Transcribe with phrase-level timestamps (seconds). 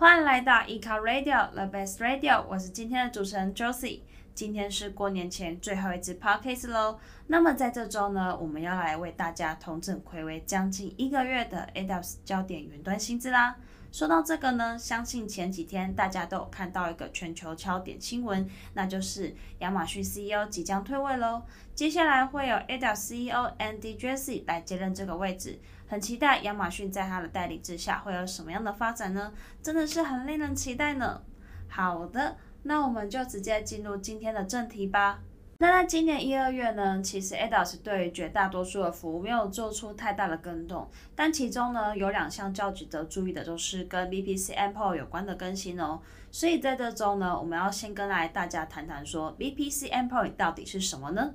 [0.00, 4.00] 欢迎来到 Eco Radio，The Best Radio，我是今天的主持人 Josie。
[4.34, 6.98] 今天是过年前最后一支 Podcast 喽。
[7.26, 13.54] 那么在这周呢，我们要来为大家统整睽违将近一个月的 AWS 焦点云端新知啦。
[13.92, 21.42] 说到这个呢，相信前几天大家都有看到一个全球焦点新闻，那就是亚马逊 CEO 即将退位喽。
[21.74, 29.32] 接下来会有 AWS CEO Andy Jassy 来接任这个位置，很期待亚马逊在他的带领之下会有什么样的发展呢？
[29.60, 31.20] 真的是很令人期待呢。
[31.68, 35.20] 好的，那我们就直接进入今天的正题吧。
[35.62, 46.00] 那在今年一二月呢，其实 AWS 对绝大多数的服务没有做出太大的更动，但其中呢有两项较值得注意的，就是跟 VPC Endpoint 有关的更新哦。
[46.30, 51.34] 所以在这周呢，我们要先跟来大家谈谈说 VPC Endpoint 到底是什么呢？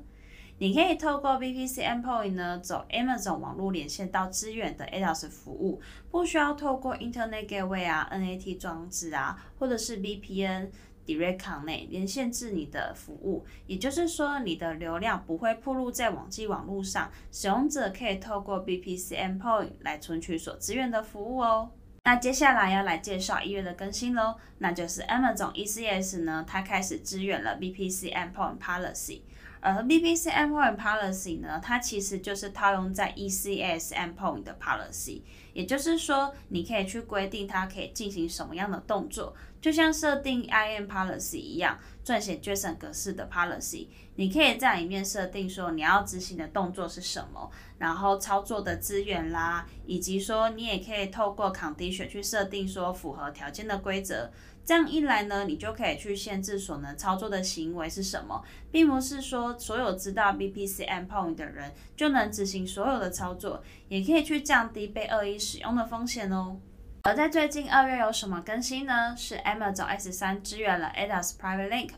[0.57, 5.79] 你可以透过 VPC Endpoint 呢走 Amazon 网络连线到支援的 AWS 服务，
[6.09, 10.69] 不需要透过 Internet Gateway 啊、NAT 装置啊，或者是 VPN。
[11.05, 21.71] Direct Connect 连线至你的服务，也就是说，你的流量不会暴露在网际网络上，使用者可以透过 BPC Endpoint 来存取所支援的服务哦。
[22.03, 29.21] 那接下来要来介绍一月的更新喽，那就是 Amazon ECS 呢，它开始支援了 BPC Endpoint Policy。
[29.59, 35.21] 而 VPC Endpoint Policy 呢，它其实就是套用在 ECS Endpoint 的 Policy，
[35.53, 54.29] 也就是说，你可以去规定它可以进行什么样的动作，就像设定 IAM Policy 一样，撰写 JSON 格式的 Policy，你可以在里面设定说你要执行的动作是什么，然后操作的资源啦，以及说你也可以透过 Condition 去设定说符合条件的规则。
[54.65, 66.57] 这样一来呢，你就可以去限制所能操作的行为是什么，并不是说所有知道 B P C Endpoint 的人就能执行所有的操作，也可以去降低被恶意使用的风险哦。
[67.03, 69.15] 而在最近二月有什么更新呢？
[69.15, 71.89] 是 Amazon S3 支援了 ADAS Private Link。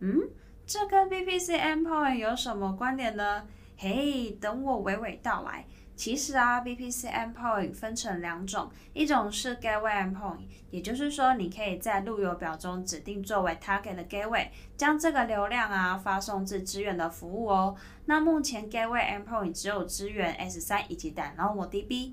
[0.00, 0.22] 嗯，
[0.66, 3.44] 这跟 B P C Endpoint 有什么关联呢？
[3.76, 5.64] 嘿，等我娓娓道来。
[5.98, 10.38] 其实啊，VPC Endpoint 分成两种，一种是 Gateway Endpoint，
[10.70, 17.74] 也就是说，你可以在路由表中指定作为 Target 的 Gateway，将这个流量啊发送至支援的服务哦。
[18.04, 22.12] 那目前 Gateway Endpoint 只有支援 S3 以及 DynamoDB。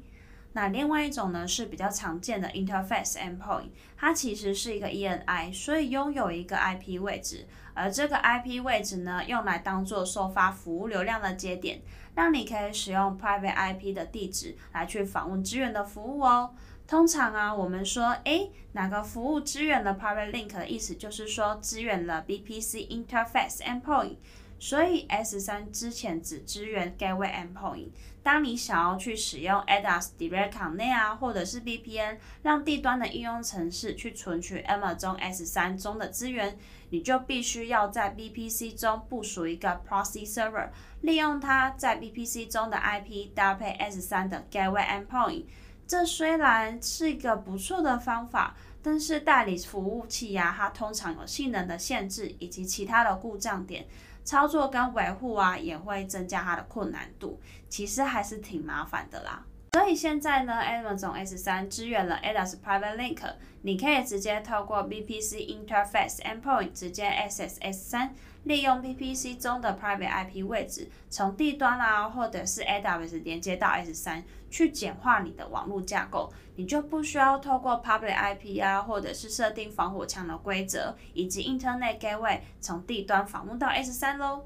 [0.56, 11.82] 那另外一种呢是比较常见的 Interface Endpoint，它其实是一个 ENI，所以拥有一个 IP 位置，而这个 IP 位置呢用来当做收发服务流量的节点，
[12.16, 16.56] 让你可以使用 Private IP 的地址来去访问支援的服务哦。
[16.88, 24.16] 通常啊，我们说，诶，哪个服务支援了 Private Link 的意思就是说支援了 BPC Interface Endpoint。
[24.58, 27.90] 所以 S3 之前只支援 Gateway Endpoint。
[28.26, 36.58] 当你想要去使用 AWS Direct Connect 啊，或者是 VPN，让地端的应用程式去存取 Amazon S3 中的资源，
[36.90, 40.70] 你就必须要在 VPC 中部署一个 Proxy Server，
[41.02, 45.44] 利用它在 VPC 中的 IP 搭配 S3 的 Gateway Endpoint。
[45.86, 53.86] 这虽然是一个不错的方法，但是代理服务器呀、它通常有性能的限制以及其他的故障点。
[54.26, 59.46] 操作跟维护啊，也会增加它的困难度，其实还是挺麻烦的啦。
[59.76, 63.20] 所以现在呢，Amazon S3 支援了 AWS Private Link，
[63.64, 68.12] 你可以直接透过 VPC Interface Endpoint 直接 access S3，
[68.46, 84.16] 利用 VPC 中的 Private IP 位置，从地端啊或者是 AWS 连接到 S3，去简化你的网络架构，你就不需要透过 Public IP 啊，或者是设定防火墙的规则，以及 Internet Gateway 从地端访问到 S3
[84.16, 84.46] 喽。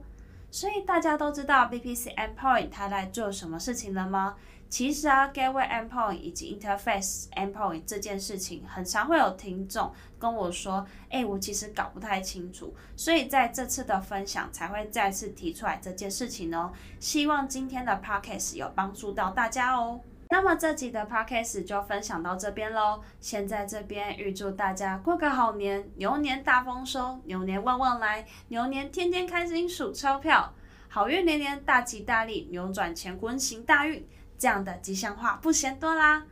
[0.52, 4.36] 所以大家都知道 B P C Endpoint 它在做什么事情了吗？
[4.70, 16.72] 其实啊，Gateway Endpoint 以及 Interface Endpoint 这件事情，很常会有听众跟我说：“哎，我其实搞不太清楚。”所以在这次的分享才会再次提出来这件事情哦。
[17.00, 20.02] 希望今天的 Podcast 有帮助到大家哦。
[20.32, 23.02] 那么这集的 Podcast 就分享到这边喽。
[23.20, 30.54] 先在这边预祝大家过个好年，牛年大丰收，牛年旺旺来，牛年天天开心数钞票，
[30.88, 34.08] 好运连连，大吉大利，扭转乾坤行大运。
[34.38, 36.24] 这样的吉祥话不嫌多啦！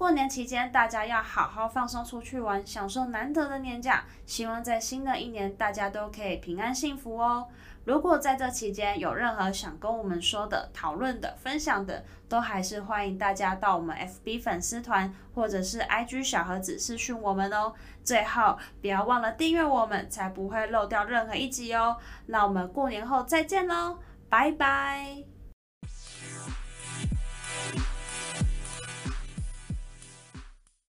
[0.00, 4.02] 过年期间大家要好好放松出去玩，享受难得的年假。
[4.24, 7.46] 希望在新的一年大家都可以平安幸福哦。
[7.84, 13.94] 如果在这期间有任何想跟我们说的、讨论的、分享的，都还是欢迎大家到我们
[14.24, 17.74] FB 粉丝团或者是 IG 小盒子私讯我们哦。
[18.02, 21.98] 最后不要忘了订阅我们，才不会漏掉任何一集哦。
[22.24, 23.98] 那我们过年后再见喽，
[24.30, 25.39] 拜拜。